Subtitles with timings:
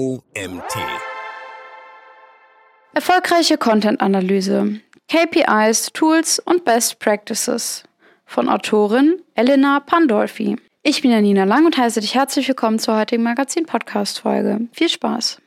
[0.00, 0.78] OMT.
[2.94, 4.80] Erfolgreiche Content-Analyse.
[5.08, 7.84] KPIs, Tools und Best Practices.
[8.24, 10.56] Von Autorin Elena Pandolfi.
[10.82, 14.68] Ich bin Janina Lang und heiße dich herzlich willkommen zur heutigen Magazin-Podcast-Folge.
[14.72, 15.42] Viel Spaß!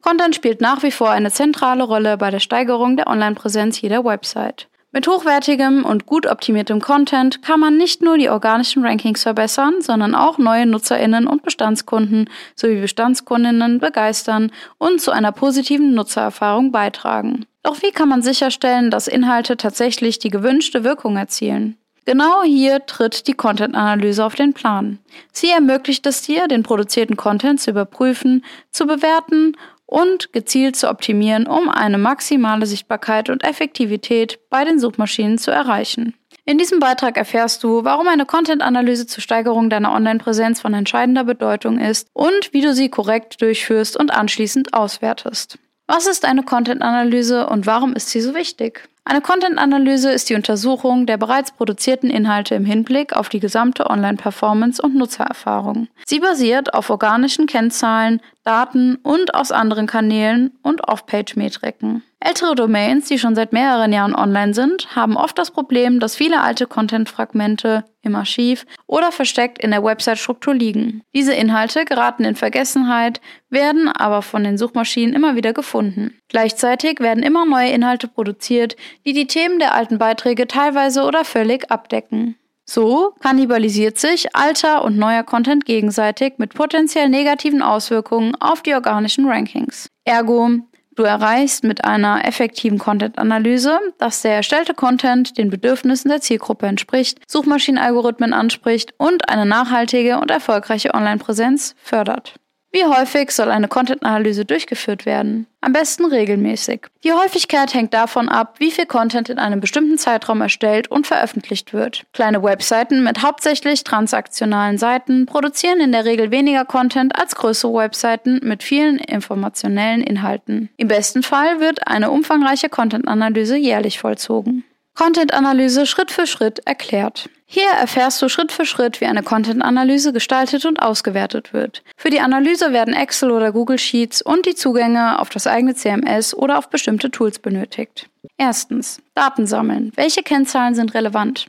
[0.00, 4.68] Content spielt nach wie vor eine zentrale Rolle bei der Steigerung der Online-Präsenz jeder Website.
[4.98, 10.16] Mit hochwertigem und gut optimiertem Content kann man nicht nur die organischen Rankings verbessern, sondern
[10.16, 17.46] auch neue Nutzerinnen und Bestandskunden sowie Bestandskundinnen begeistern und zu einer positiven Nutzererfahrung beitragen.
[17.62, 21.76] Doch wie kann man sicherstellen, dass Inhalte tatsächlich die gewünschte Wirkung erzielen?
[22.04, 24.98] Genau hier tritt die Content-Analyse auf den Plan.
[25.30, 29.54] Sie ermöglicht es dir, den produzierten Content zu überprüfen, zu bewerten
[29.88, 36.14] und gezielt zu optimieren, um eine maximale Sichtbarkeit und Effektivität bei den Suchmaschinen zu erreichen.
[36.44, 41.78] In diesem Beitrag erfährst du, warum eine Content-Analyse zur Steigerung deiner Online-Präsenz von entscheidender Bedeutung
[41.78, 45.58] ist und wie du sie korrekt durchführst und anschließend auswertest.
[45.86, 48.88] Was ist eine Content-Analyse und warum ist sie so wichtig?
[49.10, 54.82] Eine Content-Analyse ist die Untersuchung der bereits produzierten Inhalte im Hinblick auf die gesamte Online-Performance
[54.82, 55.88] und Nutzererfahrung.
[56.04, 62.02] Sie basiert auf organischen Kennzahlen, Daten und aus anderen Kanälen und Off-Page-Metriken.
[62.20, 66.40] Ältere Domains, die schon seit mehreren Jahren online sind, haben oft das Problem, dass viele
[66.40, 71.02] alte Content-Fragmente im Archiv oder versteckt in der Website-Struktur liegen.
[71.14, 76.18] Diese Inhalte geraten in Vergessenheit, werden aber von den Suchmaschinen immer wieder gefunden.
[76.28, 78.74] Gleichzeitig werden immer neue Inhalte produziert,
[79.06, 82.36] die die Themen der alten Beiträge teilweise oder völlig abdecken.
[82.64, 89.26] So kannibalisiert sich alter und neuer Content gegenseitig mit potenziell negativen Auswirkungen auf die organischen
[89.26, 89.88] Rankings.
[90.04, 90.50] Ergo,
[90.98, 97.20] Du erreichst mit einer effektiven Content-Analyse, dass der erstellte Content den Bedürfnissen der Zielgruppe entspricht,
[97.30, 102.40] Suchmaschinenalgorithmen anspricht und eine nachhaltige und erfolgreiche Online-Präsenz fördert.
[102.70, 105.46] Wie häufig soll eine Content-Analyse durchgeführt werden?
[105.62, 106.82] Am besten regelmäßig.
[107.02, 111.72] Die Häufigkeit hängt davon ab, wie viel Content in einem bestimmten Zeitraum erstellt und veröffentlicht
[111.72, 112.04] wird.
[112.12, 118.40] Kleine Webseiten mit hauptsächlich transaktionalen Seiten produzieren in der Regel weniger Content als größere Webseiten
[118.42, 120.68] mit vielen informationellen Inhalten.
[120.76, 124.64] Im besten Fall wird eine umfangreiche Content-Analyse jährlich vollzogen.
[124.94, 127.30] Content-Analyse Schritt für Schritt erklärt.
[127.50, 131.82] Hier erfährst du Schritt für Schritt, wie eine Content-Analyse gestaltet und ausgewertet wird.
[131.96, 136.34] Für die Analyse werden Excel oder Google Sheets und die Zugänge auf das eigene CMS
[136.34, 138.10] oder auf bestimmte Tools benötigt.
[138.36, 139.00] Erstens.
[139.14, 139.92] Daten sammeln.
[139.94, 141.46] Welche Kennzahlen sind relevant?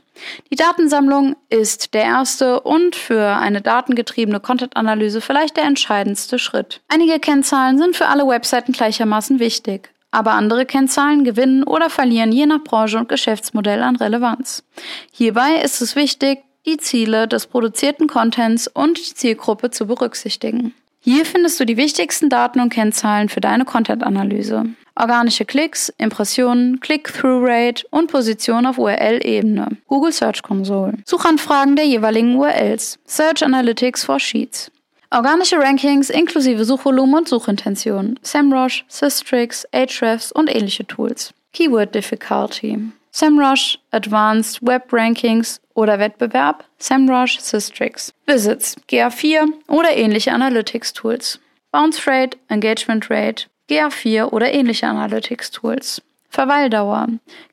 [0.50, 6.80] Die Datensammlung ist der erste und für eine datengetriebene Content-Analyse vielleicht der entscheidendste Schritt.
[6.88, 12.46] Einige Kennzahlen sind für alle Webseiten gleichermaßen wichtig aber andere Kennzahlen gewinnen oder verlieren je
[12.46, 14.64] nach Branche und Geschäftsmodell an Relevanz.
[15.12, 20.74] Hierbei ist es wichtig, die Ziele des produzierten Contents und die Zielgruppe zu berücksichtigen.
[21.02, 24.66] Hier findest du die wichtigsten Daten und Kennzahlen für deine Content-Analyse.
[24.96, 29.78] Organische Klicks, Impressionen, Click-Through-Rate und Position auf URL-Ebene.
[29.86, 30.98] Google Search Console.
[31.06, 32.98] Suchanfragen der jeweiligen URLs.
[33.06, 34.70] Search Analytics for Sheets.
[35.12, 41.34] Organische Rankings inklusive Suchvolumen und Suchintention, SEMrush, Systrix, Ahrefs und ähnliche Tools.
[41.52, 42.78] Keyword Difficulty.
[43.10, 48.14] SEMrush, Advanced Web Rankings oder Wettbewerb, SEMrush, Systrix.
[48.26, 51.40] Visits, GA4 oder ähnliche Analytics Tools.
[51.72, 56.00] Bounce Rate, Engagement Rate, GA4 oder ähnliche Analytics Tools.
[56.28, 57.08] Verweildauer,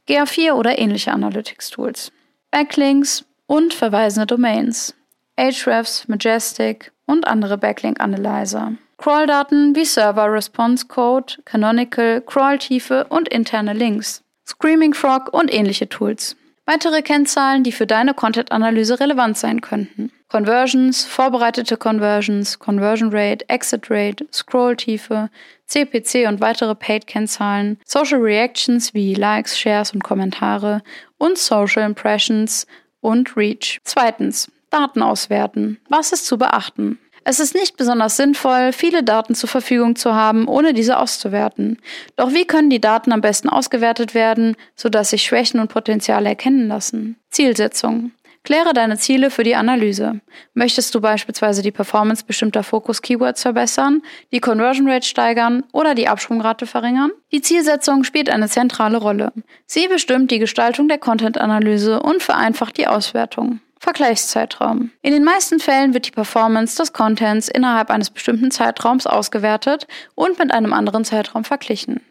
[0.08, 2.12] GA4 oder ähnliche Analytics Tools.
[2.52, 4.94] Backlinks und verweisende Domains.
[5.38, 8.74] Ahrefs, Majestic, und andere Backlink-Analyzer.
[9.00, 14.24] Crawl-Daten wie Server Response Code, Canonical, Crawl-Tiefe und interne Links.
[14.46, 16.36] Screaming Frog und ähnliche Tools.
[16.66, 20.12] Weitere Kennzahlen, die für deine Content-Analyse relevant sein könnten.
[20.30, 25.30] Conversions, vorbereitete Conversions, Conversion Rate, Exit Rate, Scroll-Tiefe,
[25.68, 30.82] CPC und weitere Paid-Kennzahlen, Social Reactions wie Likes, Shares und Kommentare
[31.18, 32.68] und Social Impressions
[33.00, 33.80] und Reach.
[33.86, 35.80] Zweitens, Daten auswerten.
[35.90, 37.00] Was ist zu beachten?
[37.30, 41.78] Es ist nicht besonders sinnvoll, viele Daten zur Verfügung zu haben, ohne diese auszuwerten.
[42.16, 46.70] Doch wie können die Daten am besten ausgewertet werden, sodass sich Schwächen und Potenziale erkennen
[46.70, 47.18] lassen?
[47.30, 48.12] Zielsetzung.
[48.48, 50.22] Kläre deine Ziele für die Analyse.
[50.54, 56.66] Möchtest du beispielsweise die Performance bestimmter Fokus-Keywords verbessern, die Conversion Rate steigern oder die Absprungrate
[56.66, 57.12] verringern?
[57.34, 59.34] Die Zielsetzung spielt eine zentrale Rolle.
[59.66, 63.60] Sie bestimmt die Gestaltung der Content-Analyse und vereinfacht die Auswertung.
[63.80, 64.92] Vergleichszeitraum.
[65.02, 70.40] In den meisten Fällen wird die Performance des Contents innerhalb eines bestimmten Zeitraums ausgewertet und
[70.40, 72.02] mit einem anderen Zeitraum verglichen.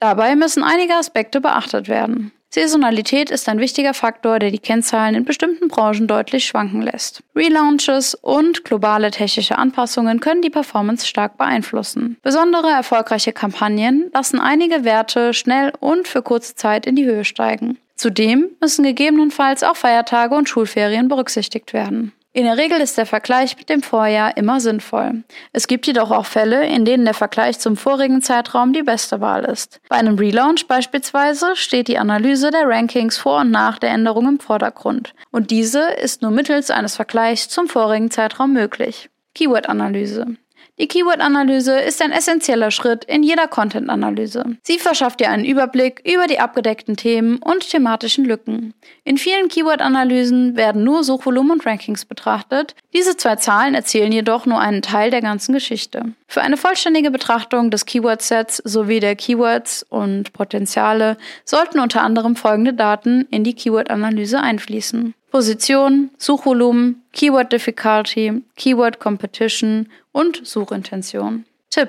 [0.00, 2.32] Dabei müssen einige Aspekte beachtet werden.
[2.54, 7.22] Saisonalität ist ein wichtiger Faktor, der die Kennzahlen in bestimmten Branchen deutlich schwanken lässt.
[7.34, 12.18] Relaunches und globale technische Anpassungen können die Performance stark beeinflussen.
[12.20, 17.78] Besondere erfolgreiche Kampagnen lassen einige Werte schnell und für kurze Zeit in die Höhe steigen.
[18.02, 22.10] Zudem müssen gegebenenfalls auch Feiertage und Schulferien berücksichtigt werden.
[22.32, 25.22] In der Regel ist der Vergleich mit dem Vorjahr immer sinnvoll.
[25.52, 29.44] Es gibt jedoch auch Fälle, in denen der Vergleich zum vorigen Zeitraum die beste Wahl
[29.44, 29.80] ist.
[29.88, 34.40] Bei einem Relaunch beispielsweise steht die Analyse der Rankings vor und nach der Änderung im
[34.40, 35.14] Vordergrund.
[35.30, 39.10] Und diese ist nur mittels eines Vergleichs zum vorigen Zeitraum möglich.
[39.36, 40.38] Keyword-Analyse.
[40.78, 44.56] Die Keyword-Analyse ist ein essentieller Schritt in jeder Content-Analyse.
[44.62, 48.72] Sie verschafft dir einen Überblick über die abgedeckten Themen und thematischen Lücken.
[49.04, 52.74] In vielen Keyword-Analysen werden nur Suchvolumen und Rankings betrachtet.
[52.94, 56.14] Diese zwei Zahlen erzählen jedoch nur einen Teil der ganzen Geschichte.
[56.26, 62.72] Für eine vollständige Betrachtung des Keyword-Sets sowie der Keywords und Potenziale sollten unter anderem folgende
[62.72, 65.14] Daten in die Keyword-Analyse einfließen.
[65.32, 71.46] Position, Suchvolumen, Keyword Difficulty, Keyword Competition und Suchintention.
[71.70, 71.88] Tipp.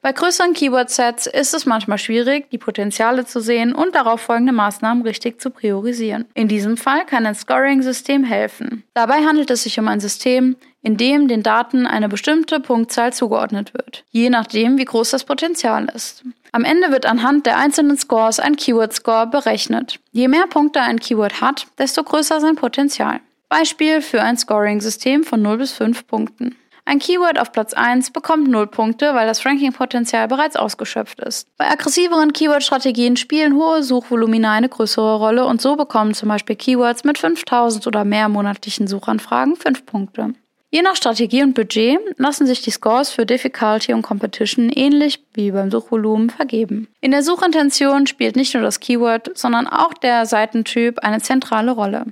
[0.00, 5.02] Bei größeren Keyword-Sets ist es manchmal schwierig, die Potenziale zu sehen und darauf folgende Maßnahmen
[5.02, 6.26] richtig zu priorisieren.
[6.34, 8.84] In diesem Fall kann ein Scoring-System helfen.
[8.94, 13.72] Dabei handelt es sich um ein System, in dem den Daten eine bestimmte Punktzahl zugeordnet
[13.72, 16.22] wird, je nachdem, wie groß das Potenzial ist.
[16.52, 19.98] Am Ende wird anhand der einzelnen Scores ein Keyword-Score berechnet.
[20.12, 23.20] Je mehr Punkte ein Keyword hat, desto größer sein Potenzial.
[23.48, 26.54] Beispiel für ein Scoring-System von 0 bis 5 Punkten.
[26.84, 31.48] Ein Keyword auf Platz 1 bekommt 0 Punkte, weil das Ranking-Potenzial bereits ausgeschöpft ist.
[31.56, 37.04] Bei aggressiveren Keyword-Strategien spielen hohe Suchvolumina eine größere Rolle und so bekommen zum Beispiel Keywords
[37.04, 40.34] mit 5000 oder mehr monatlichen Suchanfragen 5 Punkte.
[40.74, 45.52] Je nach Strategie und Budget lassen sich die Scores für Difficulty und Competition ähnlich wie
[45.52, 46.88] beim Suchvolumen vergeben.
[47.00, 52.06] In der Suchintention spielt nicht nur das Keyword, sondern auch der Seitentyp eine zentrale Rolle.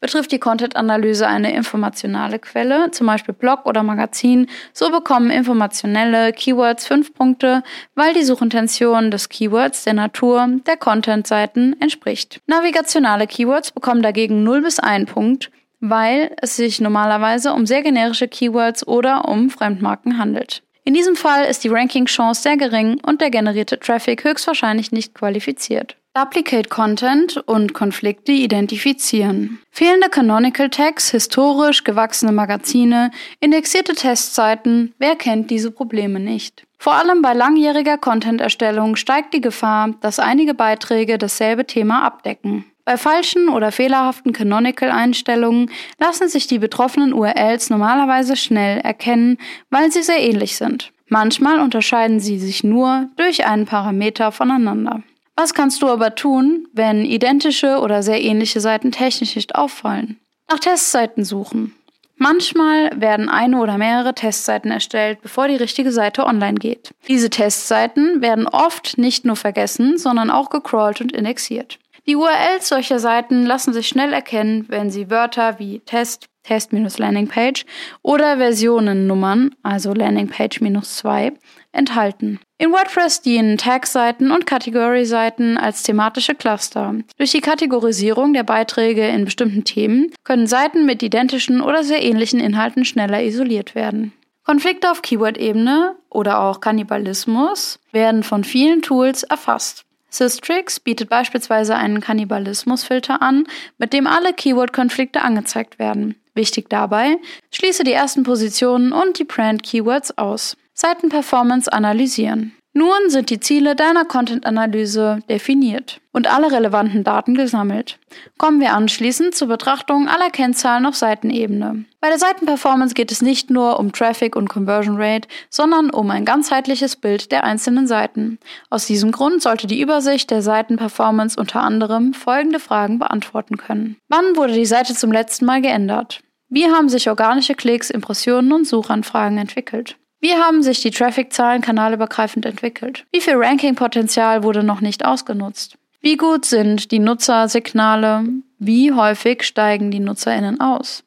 [0.00, 6.86] Betrifft die Content-Analyse eine informationale Quelle, zum Beispiel Blog oder Magazin, so bekommen informationelle Keywords
[6.86, 7.62] 5 Punkte,
[7.96, 12.40] weil die Suchintention des Keywords der Natur der Content-Seiten entspricht.
[12.46, 18.28] Navigationale Keywords bekommen dagegen 0 bis 1 Punkt, weil es sich normalerweise um sehr generische
[18.28, 20.62] Keywords oder um Fremdmarken handelt.
[20.84, 25.96] In diesem Fall ist die Ranking-Chance sehr gering und der generierte Traffic höchstwahrscheinlich nicht qualifiziert.
[26.14, 29.58] Duplicate Content und Konflikte identifizieren.
[29.70, 36.66] Fehlende Canonical Tags, historisch gewachsene Magazine, indexierte Testseiten, wer kennt diese Probleme nicht?
[36.78, 42.64] Vor allem bei langjähriger Content-Erstellung steigt die Gefahr, dass einige Beiträge dasselbe Thema abdecken.
[42.86, 49.38] Bei falschen oder fehlerhaften Canonical-Einstellungen lassen sich die betroffenen URLs normalerweise schnell erkennen,
[49.70, 50.92] weil sie sehr ähnlich sind.
[51.08, 55.02] Manchmal unterscheiden sie sich nur durch einen Parameter voneinander.
[55.34, 60.20] Was kannst du aber tun, wenn identische oder sehr ähnliche Seiten technisch nicht auffallen?
[60.48, 61.74] Nach Testseiten suchen.
[62.18, 66.92] Manchmal werden eine oder mehrere Testseiten erstellt, bevor die richtige Seite online geht.
[67.08, 71.78] Diese Testseiten werden oft nicht nur vergessen, sondern auch gecrawlt und indexiert.
[72.08, 77.66] Die URLs solcher Seiten lassen sich schnell erkennen, wenn sie Wörter wie Test, Test-Landingpage
[78.02, 81.32] oder Versionennummern, also Landingpage-2,
[81.72, 82.38] enthalten.
[82.58, 86.94] In WordPress dienen Tag-Seiten und Category-Seiten als thematische Cluster.
[87.18, 92.38] Durch die Kategorisierung der Beiträge in bestimmten Themen können Seiten mit identischen oder sehr ähnlichen
[92.38, 94.12] Inhalten schneller isoliert werden.
[94.44, 99.85] Konflikte auf Keyword-Ebene oder auch Kannibalismus werden von vielen Tools erfasst.
[100.16, 103.46] Systrix bietet beispielsweise einen Kannibalismusfilter an,
[103.76, 106.16] mit dem alle Keyword-Konflikte angezeigt werden.
[106.34, 107.18] Wichtig dabei,
[107.50, 110.56] schließe die ersten Positionen und die Brand-Keywords aus.
[110.72, 112.55] Seitenperformance analysieren.
[112.76, 117.98] Nun sind die Ziele deiner Content-Analyse definiert und alle relevanten Daten gesammelt.
[118.36, 121.86] Kommen wir anschließend zur Betrachtung aller Kennzahlen auf Seitenebene.
[122.02, 126.26] Bei der Seitenperformance geht es nicht nur um Traffic und Conversion Rate, sondern um ein
[126.26, 128.38] ganzheitliches Bild der einzelnen Seiten.
[128.68, 133.96] Aus diesem Grund sollte die Übersicht der Seitenperformance unter anderem folgende Fragen beantworten können.
[134.08, 136.20] Wann wurde die Seite zum letzten Mal geändert?
[136.50, 139.96] Wie haben sich organische Klicks, Impressionen und Suchanfragen entwickelt?
[140.26, 143.06] Wie haben sich die Traffic-Zahlen kanalübergreifend entwickelt?
[143.12, 145.78] Wie viel Ranking-Potenzial wurde noch nicht ausgenutzt?
[146.00, 148.24] Wie gut sind die Nutzersignale?
[148.58, 151.04] Wie häufig steigen die NutzerInnen aus?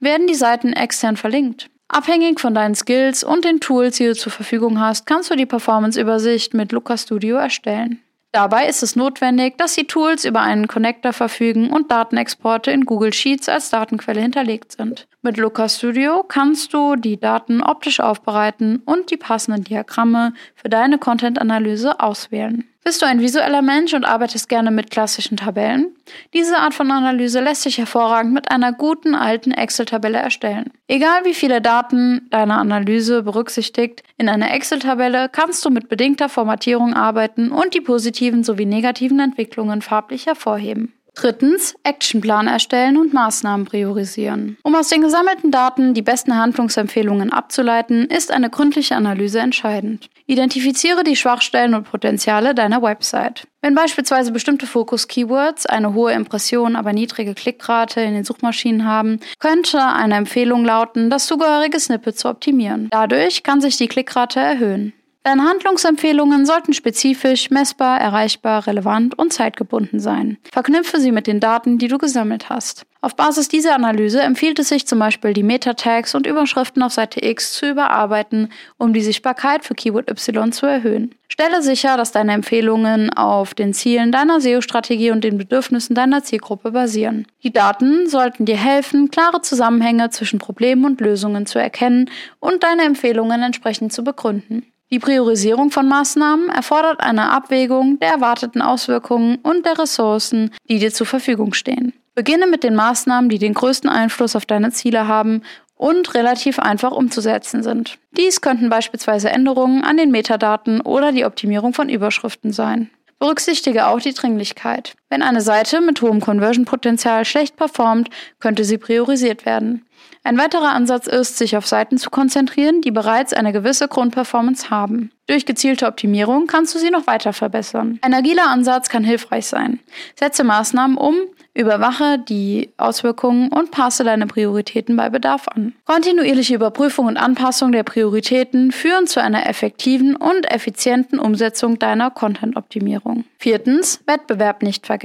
[0.00, 1.68] Werden die Seiten extern verlinkt?
[1.88, 5.44] Abhängig von deinen Skills und den Tools, die du zur Verfügung hast, kannst du die
[5.44, 8.00] Performance-Übersicht mit Luca Studio erstellen.
[8.34, 13.12] Dabei ist es notwendig, dass die Tools über einen Connector verfügen und Datenexporte in Google
[13.12, 15.06] Sheets als Datenquelle hinterlegt sind.
[15.22, 20.98] Mit Looker Studio kannst du die Daten optisch aufbereiten und die passenden Diagramme für deine
[20.98, 22.64] Content-Analyse auswählen.
[22.86, 25.96] Bist du ein visueller Mensch und arbeitest gerne mit klassischen Tabellen?
[26.34, 30.70] Diese Art von Analyse lässt sich hervorragend mit einer guten alten Excel-Tabelle erstellen.
[30.86, 36.92] Egal wie viele Daten deine Analyse berücksichtigt, in einer Excel-Tabelle kannst du mit bedingter Formatierung
[36.92, 40.92] arbeiten und die positiven sowie negativen Entwicklungen farblich hervorheben.
[41.14, 44.58] Drittens, Actionplan erstellen und Maßnahmen priorisieren.
[44.62, 50.10] Um aus den gesammelten Daten die besten Handlungsempfehlungen abzuleiten, ist eine gründliche Analyse entscheidend.
[50.26, 53.46] Identifiziere die Schwachstellen und Potenziale deiner Website.
[53.62, 59.80] Wenn beispielsweise bestimmte Fokus-Keywords eine hohe Impression, aber niedrige Klickrate in den Suchmaschinen haben, könnte
[59.82, 62.88] eine Empfehlung lauten, das zugehörige Snippet zu optimieren.
[62.90, 64.92] Dadurch kann sich die Klickrate erhöhen.
[65.26, 70.36] Deine Handlungsempfehlungen sollten spezifisch, messbar, erreichbar, relevant und zeitgebunden sein.
[70.52, 72.84] Verknüpfe sie mit den Daten, die du gesammelt hast.
[73.00, 77.24] Auf Basis dieser Analyse empfiehlt es sich zum Beispiel, die Meta-Tags und Überschriften auf Seite
[77.24, 81.14] X zu überarbeiten, um die Sichtbarkeit für Keyword Y zu erhöhen.
[81.28, 86.70] Stelle sicher, dass deine Empfehlungen auf den Zielen deiner SEO-Strategie und den Bedürfnissen deiner Zielgruppe
[86.70, 87.26] basieren.
[87.42, 92.82] Die Daten sollten dir helfen, klare Zusammenhänge zwischen Problemen und Lösungen zu erkennen und deine
[92.82, 94.66] Empfehlungen entsprechend zu begründen.
[94.94, 100.92] Die Priorisierung von Maßnahmen erfordert eine Abwägung der erwarteten Auswirkungen und der Ressourcen, die dir
[100.92, 101.94] zur Verfügung stehen.
[102.14, 105.42] Beginne mit den Maßnahmen, die den größten Einfluss auf deine Ziele haben
[105.74, 107.98] und relativ einfach umzusetzen sind.
[108.16, 112.88] Dies könnten beispielsweise Änderungen an den Metadaten oder die Optimierung von Überschriften sein.
[113.18, 114.94] Berücksichtige auch die Dringlichkeit.
[115.14, 119.86] Wenn eine Seite mit hohem Conversion-Potenzial schlecht performt, könnte sie priorisiert werden.
[120.24, 125.12] Ein weiterer Ansatz ist, sich auf Seiten zu konzentrieren, die bereits eine gewisse Grundperformance haben.
[125.28, 128.00] Durch gezielte Optimierung kannst du sie noch weiter verbessern.
[128.02, 129.78] Ein agiler Ansatz kann hilfreich sein.
[130.18, 131.14] Setze Maßnahmen um,
[131.56, 135.72] Überwache die Auswirkungen und passe deine Prioritäten bei Bedarf an.
[135.84, 143.24] Kontinuierliche Überprüfung und Anpassung der Prioritäten führen zu einer effektiven und effizienten Umsetzung deiner Content-Optimierung.
[143.38, 145.03] Viertens, Wettbewerb nicht vergessen.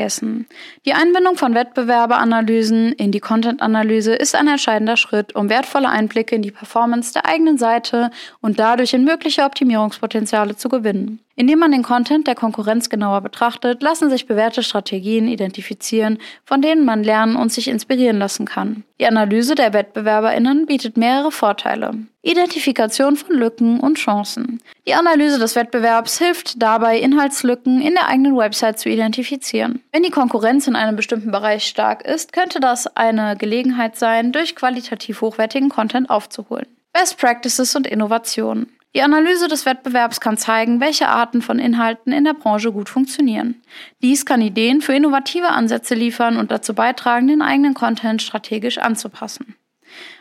[0.86, 6.42] Die Einbindung von Wettbewerberanalysen in die Content-Analyse ist ein entscheidender Schritt, um wertvolle Einblicke in
[6.42, 11.20] die Performance der eigenen Seite und dadurch in mögliche Optimierungspotenziale zu gewinnen.
[11.40, 16.84] Indem man den Content der Konkurrenz genauer betrachtet, lassen sich bewährte Strategien identifizieren, von denen
[16.84, 18.84] man lernen und sich inspirieren lassen kann.
[19.00, 21.92] Die Analyse der Wettbewerberinnen bietet mehrere Vorteile.
[22.24, 24.62] Identifikation von Lücken und Chancen.
[24.86, 29.82] Die Analyse des Wettbewerbs hilft dabei, Inhaltslücken in der eigenen Website zu identifizieren.
[29.94, 34.58] Wenn die Konkurrenz in einem bestimmten Bereich stark ist, könnte das eine Gelegenheit sein, durch
[34.58, 36.68] qualitativ hochwertigen Content aufzuholen.
[36.92, 38.68] Best Practices und Innovationen.
[38.96, 43.62] Die Analyse des Wettbewerbs kann zeigen, welche Arten von Inhalten in der Branche gut funktionieren.
[44.02, 49.56] Dies kann Ideen für innovative Ansätze liefern und dazu beitragen, den eigenen Content strategisch anzupassen.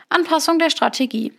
[0.09, 1.33] Anpassung der Strategie.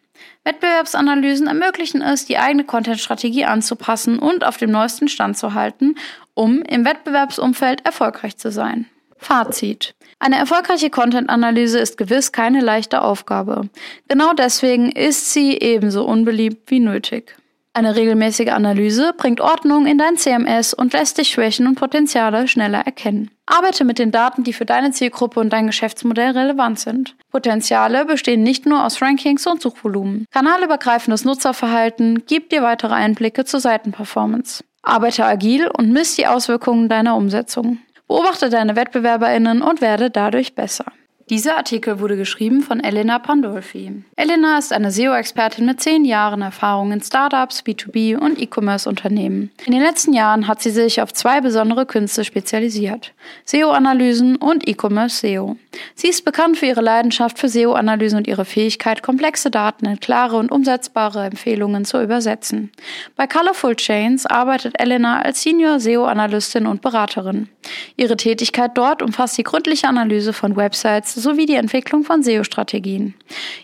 [0.45, 5.97] Wettbewerbsanalysen ermöglichen es, die eigene Content-Strategie anzupassen und auf dem neuesten Stand zu halten,
[6.35, 8.87] um im Wettbewerbsumfeld erfolgreich zu sein.
[9.17, 9.95] Fazit.
[10.23, 13.71] Eine erfolgreiche Content-Analyse ist gewiss keine leichte Aufgabe.
[14.07, 17.37] Genau deswegen ist sie ebenso unbeliebt wie nötig.
[17.73, 22.81] Eine regelmäßige Analyse bringt Ordnung in dein CMS und lässt dich Schwächen und Potenziale schneller
[22.81, 23.31] erkennen.
[23.47, 27.17] Arbeite mit den Daten, die für deine Zielgruppe und dein Geschäftsmodell relevant sind.
[27.31, 30.27] Potenziale bestehen nicht nur aus Rankings und Suchvolumen.
[30.33, 34.65] Kanalübergreifendes Nutzerverhalten gibt dir weitere Einblicke zur Seitenperformance.
[34.83, 37.79] Arbeite agil und misst die Auswirkungen deiner Umsetzung.
[38.11, 40.87] Beobachte deine WettbewerberInnen und werde dadurch besser.
[41.31, 44.03] Dieser Artikel wurde geschrieben von Elena Pandolfi.
[44.17, 49.53] Elena ist eine SEO-Expertin mit zehn Jahren Erfahrung in Startups, B2B und E-Commerce-Unternehmen.
[49.65, 53.13] In den letzten Jahren hat sie sich auf zwei besondere Künste spezialisiert:
[53.45, 55.55] SEO-Analysen und E-Commerce-SEO.
[55.95, 60.37] Sie ist bekannt für ihre Leidenschaft für SEO-Analysen und ihre Fähigkeit, komplexe Daten in klare
[60.37, 62.73] und umsetzbare Empfehlungen zu übersetzen.
[63.15, 67.49] Bei Colorful Chains arbeitet Elena als Senior SEO-Analystin und Beraterin.
[67.97, 73.15] Ihre Tätigkeit dort umfasst die gründliche Analyse von Websites sowie die Entwicklung von SEO-Strategien.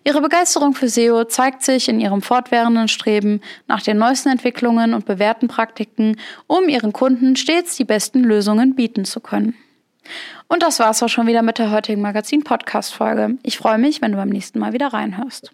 [0.04, 5.06] Ihre Begeisterung für SEO zeigt sich in ihrem fortwährenden Streben nach den neuesten Entwicklungen und
[5.06, 9.54] bewährten Praktiken, um ihren Kunden stets die besten Lösungen bieten zu können.
[10.48, 13.38] Und das war's auch schon wieder mit der heutigen Magazin-Podcast-Folge.
[13.42, 15.50] Ich freue mich, wenn du beim nächsten Mal wieder reinhörst.